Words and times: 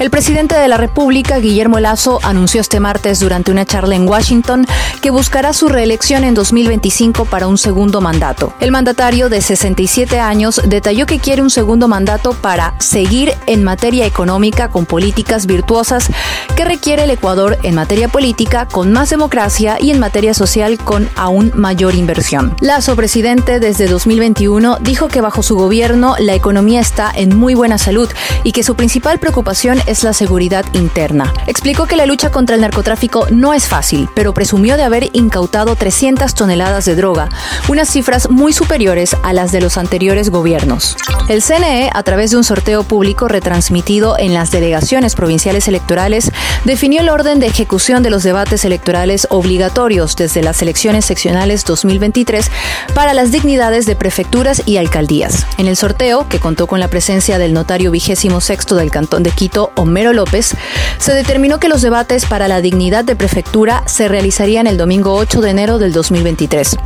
El 0.00 0.08
presidente 0.08 0.54
de 0.54 0.66
la 0.66 0.78
República, 0.78 1.40
Guillermo 1.40 1.78
Lazo, 1.78 2.20
anunció 2.22 2.62
este 2.62 2.80
martes 2.80 3.20
durante 3.20 3.52
una 3.52 3.66
charla 3.66 3.96
en 3.96 4.08
Washington 4.08 4.66
que 5.02 5.10
buscará 5.10 5.52
su 5.52 5.68
reelección 5.68 6.24
en 6.24 6.32
2025 6.32 7.26
para 7.26 7.46
un 7.46 7.58
segundo 7.58 8.00
mandato. 8.00 8.54
El 8.60 8.70
mandatario 8.70 9.28
de 9.28 9.42
67 9.42 10.18
años 10.18 10.62
detalló 10.64 11.04
que 11.04 11.18
quiere 11.18 11.42
un 11.42 11.50
segundo 11.50 11.86
mandato 11.86 12.32
para 12.32 12.72
seguir 12.78 13.34
en 13.46 13.62
materia 13.62 14.06
económica 14.06 14.70
con 14.70 14.86
políticas 14.86 15.44
virtuosas 15.44 16.08
que 16.56 16.64
requiere 16.64 17.04
el 17.04 17.10
Ecuador 17.10 17.58
en 17.62 17.74
materia 17.74 18.08
política 18.08 18.64
con 18.64 18.92
más 18.92 19.10
democracia 19.10 19.76
y 19.78 19.90
en 19.90 19.98
materia 19.98 20.32
social 20.32 20.78
con 20.78 21.10
aún 21.14 21.52
mayor 21.54 21.94
inversión. 21.94 22.56
Lazo, 22.60 22.96
presidente 22.96 23.60
desde 23.60 23.86
2021, 23.86 24.78
dijo 24.80 25.08
que 25.08 25.20
bajo 25.20 25.42
su 25.42 25.56
gobierno 25.56 26.14
la 26.18 26.34
economía 26.34 26.80
está 26.80 27.12
en 27.14 27.36
muy 27.36 27.52
buena 27.52 27.76
salud 27.76 28.08
y 28.44 28.52
que 28.52 28.62
su 28.62 28.76
principal 28.76 29.18
preocupación 29.18 29.78
es 29.90 30.04
la 30.04 30.12
seguridad 30.12 30.64
interna. 30.72 31.34
Explicó 31.48 31.86
que 31.86 31.96
la 31.96 32.06
lucha 32.06 32.30
contra 32.30 32.54
el 32.54 32.62
narcotráfico 32.62 33.26
no 33.30 33.52
es 33.52 33.66
fácil, 33.66 34.08
pero 34.14 34.32
presumió 34.32 34.76
de 34.76 34.84
haber 34.84 35.10
incautado 35.12 35.74
300 35.74 36.32
toneladas 36.34 36.84
de 36.84 36.94
droga, 36.94 37.28
unas 37.68 37.88
cifras 37.88 38.30
muy 38.30 38.52
superiores 38.52 39.16
a 39.24 39.32
las 39.32 39.50
de 39.50 39.60
los 39.60 39.76
anteriores 39.76 40.30
gobiernos. 40.30 40.96
El 41.28 41.42
CNE, 41.42 41.90
a 41.92 42.02
través 42.04 42.30
de 42.30 42.36
un 42.36 42.44
sorteo 42.44 42.84
público 42.84 43.26
retransmitido 43.26 44.16
en 44.18 44.32
las 44.32 44.52
delegaciones 44.52 45.16
provinciales 45.16 45.66
electorales, 45.66 46.30
definió 46.64 47.00
el 47.00 47.08
orden 47.08 47.40
de 47.40 47.48
ejecución 47.48 48.02
de 48.02 48.10
los 48.10 48.22
debates 48.22 48.64
electorales 48.64 49.26
obligatorios 49.30 50.14
desde 50.14 50.42
las 50.42 50.62
elecciones 50.62 51.04
seccionales 51.04 51.64
2023 51.64 52.50
para 52.94 53.12
las 53.12 53.32
dignidades 53.32 53.86
de 53.86 53.96
prefecturas 53.96 54.62
y 54.66 54.76
alcaldías. 54.76 55.46
En 55.58 55.66
el 55.66 55.76
sorteo, 55.76 56.28
que 56.28 56.38
contó 56.38 56.66
con 56.66 56.78
la 56.78 56.88
presencia 56.88 57.38
del 57.38 57.52
notario 57.52 57.90
vigésimo 57.90 58.40
sexto 58.40 58.76
del 58.76 58.90
Cantón 58.90 59.22
de 59.22 59.30
Quito, 59.30 59.72
Homero 59.80 60.12
López, 60.12 60.54
se 60.98 61.14
determinó 61.14 61.58
que 61.58 61.68
los 61.68 61.82
debates 61.82 62.26
para 62.26 62.48
la 62.48 62.60
dignidad 62.60 63.04
de 63.04 63.16
prefectura 63.16 63.82
se 63.86 64.08
realizarían 64.08 64.66
el 64.66 64.76
domingo 64.76 65.14
8 65.14 65.40
de 65.40 65.50
enero 65.50 65.78
del 65.78 65.92
2023, 65.92 66.76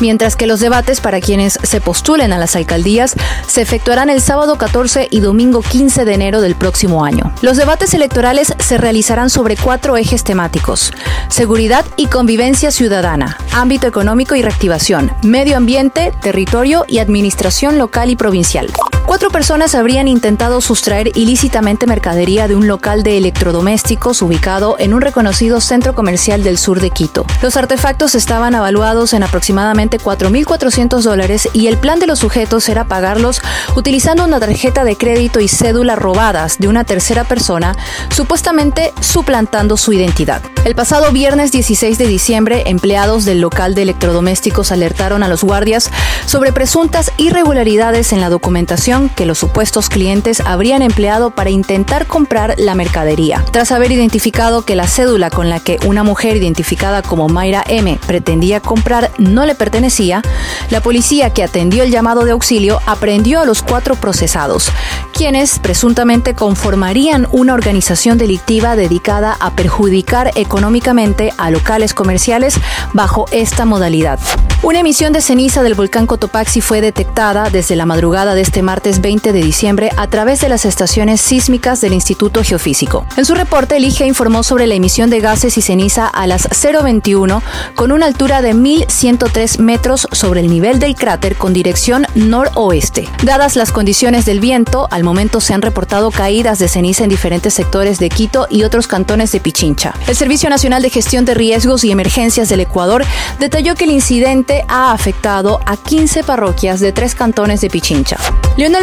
mientras 0.00 0.36
que 0.36 0.46
los 0.46 0.60
debates 0.60 1.00
para 1.00 1.20
quienes 1.20 1.58
se 1.62 1.80
postulen 1.80 2.32
a 2.32 2.38
las 2.38 2.56
alcaldías 2.56 3.14
se 3.46 3.62
efectuarán 3.62 4.10
el 4.10 4.20
sábado 4.20 4.56
14 4.56 5.08
y 5.10 5.20
domingo 5.20 5.62
15 5.62 6.04
de 6.04 6.14
enero 6.14 6.40
del 6.40 6.54
próximo 6.54 7.04
año. 7.04 7.32
Los 7.42 7.56
debates 7.56 7.94
electorales 7.94 8.54
se 8.58 8.78
realizarán 8.78 9.30
sobre 9.30 9.56
cuatro 9.56 9.96
ejes 9.96 10.24
temáticos, 10.24 10.92
seguridad 11.28 11.84
y 11.96 12.06
convivencia 12.06 12.70
ciudadana, 12.70 13.38
ámbito 13.52 13.86
económico 13.86 14.34
y 14.34 14.42
reactivación, 14.42 15.12
medio 15.22 15.56
ambiente, 15.56 16.12
territorio 16.22 16.84
y 16.88 16.98
administración 16.98 17.78
local 17.78 18.10
y 18.10 18.16
provincial. 18.16 18.68
Cuatro 19.10 19.30
personas 19.30 19.74
habrían 19.74 20.06
intentado 20.06 20.60
sustraer 20.60 21.10
ilícitamente 21.16 21.84
mercadería 21.88 22.46
de 22.46 22.54
un 22.54 22.68
local 22.68 23.02
de 23.02 23.18
electrodomésticos 23.18 24.22
ubicado 24.22 24.76
en 24.78 24.94
un 24.94 25.00
reconocido 25.00 25.60
centro 25.60 25.96
comercial 25.96 26.44
del 26.44 26.58
sur 26.58 26.80
de 26.80 26.90
Quito. 26.90 27.26
Los 27.42 27.56
artefactos 27.56 28.14
estaban 28.14 28.54
avaluados 28.54 29.12
en 29.12 29.24
aproximadamente 29.24 29.98
4.400 29.98 31.02
dólares 31.02 31.48
y 31.52 31.66
el 31.66 31.76
plan 31.76 31.98
de 31.98 32.06
los 32.06 32.20
sujetos 32.20 32.68
era 32.68 32.84
pagarlos 32.84 33.42
utilizando 33.74 34.24
una 34.24 34.38
tarjeta 34.38 34.84
de 34.84 34.94
crédito 34.94 35.40
y 35.40 35.48
cédula 35.48 35.96
robadas 35.96 36.58
de 36.60 36.68
una 36.68 36.84
tercera 36.84 37.24
persona, 37.24 37.74
supuestamente 38.14 38.94
suplantando 39.00 39.76
su 39.76 39.92
identidad. 39.92 40.40
El 40.64 40.76
pasado 40.76 41.10
viernes 41.10 41.50
16 41.50 41.98
de 41.98 42.06
diciembre, 42.06 42.62
empleados 42.66 43.24
del 43.24 43.40
local 43.40 43.74
de 43.74 43.82
electrodomésticos 43.82 44.70
alertaron 44.70 45.24
a 45.24 45.28
los 45.28 45.42
guardias 45.42 45.90
sobre 46.26 46.52
presuntas 46.52 47.10
irregularidades 47.16 48.12
en 48.12 48.20
la 48.20 48.28
documentación 48.28 48.99
que 49.08 49.26
los 49.26 49.38
supuestos 49.38 49.88
clientes 49.88 50.40
habrían 50.40 50.82
empleado 50.82 51.30
para 51.30 51.50
intentar 51.50 52.06
comprar 52.06 52.54
la 52.58 52.74
mercadería. 52.74 53.44
Tras 53.50 53.72
haber 53.72 53.90
identificado 53.92 54.62
que 54.62 54.76
la 54.76 54.86
cédula 54.86 55.30
con 55.30 55.48
la 55.48 55.60
que 55.60 55.78
una 55.86 56.04
mujer 56.04 56.36
identificada 56.36 57.02
como 57.02 57.28
Mayra 57.28 57.64
M 57.66 57.98
pretendía 58.06 58.60
comprar 58.60 59.10
no 59.18 59.46
le 59.46 59.54
pertenecía, 59.54 60.22
la 60.70 60.80
policía 60.80 61.30
que 61.30 61.42
atendió 61.42 61.82
el 61.82 61.90
llamado 61.90 62.24
de 62.24 62.32
auxilio 62.32 62.80
aprendió 62.86 63.40
a 63.40 63.46
los 63.46 63.62
cuatro 63.62 63.94
procesados, 63.96 64.70
quienes 65.12 65.58
presuntamente 65.58 66.34
conformarían 66.34 67.26
una 67.32 67.54
organización 67.54 68.18
delictiva 68.18 68.76
dedicada 68.76 69.36
a 69.40 69.52
perjudicar 69.52 70.32
económicamente 70.34 71.32
a 71.38 71.50
locales 71.50 71.94
comerciales 71.94 72.54
bajo 72.92 73.26
esta 73.30 73.64
modalidad. 73.64 74.18
Una 74.62 74.80
emisión 74.80 75.12
de 75.14 75.22
ceniza 75.22 75.62
del 75.62 75.74
volcán 75.74 76.06
Cotopaxi 76.06 76.60
fue 76.60 76.82
detectada 76.82 77.48
desde 77.48 77.76
la 77.76 77.86
madrugada 77.86 78.34
de 78.34 78.42
este 78.42 78.62
martes 78.62 78.89
20 78.98 79.32
de 79.32 79.42
diciembre 79.42 79.90
a 79.96 80.08
través 80.08 80.40
de 80.40 80.48
las 80.48 80.64
estaciones 80.64 81.20
sísmicas 81.20 81.80
del 81.80 81.92
Instituto 81.92 82.42
Geofísico. 82.42 83.06
En 83.16 83.24
su 83.24 83.34
reporte, 83.36 83.76
el 83.76 83.84
IGE 83.84 84.06
informó 84.06 84.42
sobre 84.42 84.66
la 84.66 84.74
emisión 84.74 85.10
de 85.10 85.20
gases 85.20 85.56
y 85.56 85.62
ceniza 85.62 86.08
a 86.08 86.26
las 86.26 86.48
021 86.48 87.42
con 87.76 87.92
una 87.92 88.06
altura 88.06 88.42
de 88.42 88.54
1103 88.54 89.60
metros 89.60 90.08
sobre 90.10 90.40
el 90.40 90.48
nivel 90.50 90.80
del 90.80 90.96
cráter 90.96 91.36
con 91.36 91.52
dirección 91.52 92.06
noroeste. 92.14 93.08
Dadas 93.22 93.54
las 93.54 93.70
condiciones 93.70 94.24
del 94.24 94.40
viento, 94.40 94.88
al 94.90 95.04
momento 95.04 95.40
se 95.40 95.54
han 95.54 95.62
reportado 95.62 96.10
caídas 96.10 96.58
de 96.58 96.68
ceniza 96.68 97.04
en 97.04 97.10
diferentes 97.10 97.54
sectores 97.54 97.98
de 97.98 98.08
Quito 98.08 98.46
y 98.50 98.64
otros 98.64 98.86
cantones 98.86 99.32
de 99.32 99.40
Pichincha. 99.40 99.94
El 100.08 100.16
Servicio 100.16 100.50
Nacional 100.50 100.82
de 100.82 100.90
Gestión 100.90 101.24
de 101.24 101.34
Riesgos 101.34 101.84
y 101.84 101.90
Emergencias 101.90 102.48
del 102.48 102.60
Ecuador 102.60 103.04
detalló 103.38 103.74
que 103.74 103.84
el 103.84 103.90
incidente 103.90 104.64
ha 104.68 104.92
afectado 104.92 105.60
a 105.66 105.76
15 105.76 106.24
parroquias 106.24 106.80
de 106.80 106.92
tres 106.92 107.14
cantones 107.14 107.60
de 107.60 107.70
Pichincha. 107.70 108.16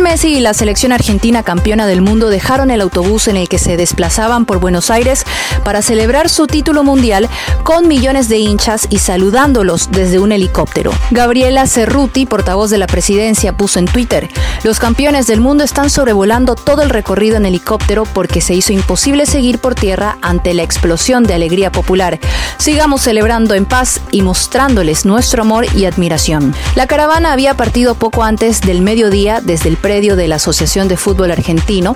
Messi 0.02 0.35
y 0.35 0.40
la 0.40 0.53
selección 0.53 0.91
argentina 0.91 1.44
campeona 1.44 1.88
del 1.88 2.02
mundo 2.02 2.30
dejaron 2.30 2.72
el 2.72 2.81
autobús 2.81 3.28
en 3.28 3.38
el 3.38 3.50
que 3.50 3.58
se 3.58 3.78
desplazaban 3.78 4.46
por 4.46 4.59
Buenos 4.59 4.91
Aires 4.91 5.24
para 5.63 5.81
celebrar 5.81 6.30
su 6.30 6.47
título 6.47 6.84
mundial 6.84 7.30
con 7.63 7.88
millones 7.88 8.30
de 8.30 8.38
hinchas 8.38 8.88
y 8.90 9.00
saludándolos 9.00 9.90
desde 9.91 10.19
un 10.19 10.31
helicóptero. 10.31 10.91
Gabriela 11.12 11.68
Cerruti, 11.68 12.25
portavoz 12.25 12.69
de 12.69 12.78
la 12.78 12.88
presidencia, 12.88 13.57
puso 13.57 13.80
en 13.80 13.86
Twitter, 13.86 14.30
los 14.63 14.80
campeones 14.80 15.28
del 15.28 15.41
mundo 15.41 15.63
están 15.63 15.90
sobrevolando 15.90 16.56
todo 16.56 16.81
el 16.81 16.90
recorrido 16.90 17.38
en 17.38 17.46
helicóptero 17.46 18.06
porque 18.06 18.41
se 18.41 18.56
hizo 18.56 18.74
imposible 18.74 19.25
seguir 19.25 19.59
por 19.59 19.75
tierra 19.75 20.18
ante 20.22 20.53
la 20.53 20.63
explosión 20.63 21.24
de 21.24 21.34
alegría 21.34 21.72
popular. 21.72 22.19
Sigamos 22.57 23.02
celebrando 23.02 23.53
en 23.53 23.66
paz 23.66 24.02
y 24.12 24.22
mostrándoles 24.22 25.06
nuestro 25.06 25.44
amor 25.44 25.66
y 25.75 25.86
admiración. 25.86 26.53
La 26.75 26.88
caravana 26.88 27.34
había 27.34 27.56
partido 27.56 27.96
poco 27.96 28.24
antes 28.24 28.62
del 28.62 28.81
mediodía 28.81 29.41
desde 29.41 29.69
el 29.69 29.78
predio 29.88 30.18
de 30.18 30.28
la 30.28 30.36
Asociación 30.36 30.90
de 30.90 30.98
Fútbol 30.98 31.31
Argentino 31.31 31.96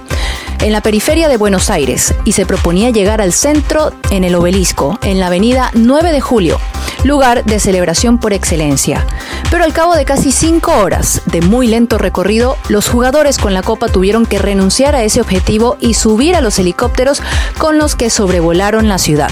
en 0.62 0.72
la 0.72 0.80
periferia 0.80 1.28
de 1.28 1.36
Buenos 1.36 1.70
Aires 1.70 2.16
y 2.24 2.32
se 2.32 2.46
proponía 2.46 2.90
llegar 2.90 3.20
al 3.20 3.34
centro 3.34 3.92
en 4.12 4.24
el 4.24 4.34
obelisco, 4.34 4.98
en 5.02 5.20
la 5.20 5.28
avenida 5.28 5.72
9 5.74 6.14
de 6.14 6.22
Julio, 6.22 6.58
lugar 7.04 7.44
de 7.44 7.60
celebración 7.60 8.18
por 8.18 8.32
excelencia. 8.32 9.06
Pero 9.50 9.66
al 9.66 9.74
cabo 9.74 9.96
de 9.96 10.06
casi 10.06 10.32
cinco 10.32 10.72
horas 10.78 11.22
de 11.26 11.42
muy 11.42 11.68
lento 11.68 11.98
recorrido, 11.98 12.56
los 12.70 12.88
jugadores 12.88 13.38
con 13.38 13.54
la 13.54 13.62
copa 13.62 13.90
tuvieron 13.90 14.26
que 14.26 14.40
renunciar 14.40 14.96
a 14.96 15.04
ese 15.04 15.20
objetivo 15.20 15.76
y 15.82 15.96
subir 15.96 16.38
a 16.38 16.42
los 16.42 16.60
helicópteros 16.60 17.22
con 17.58 17.78
los 17.78 17.98
que 17.98 18.10
sobrevolaron 18.10 18.88
la 18.88 19.00
ciudad. 19.00 19.32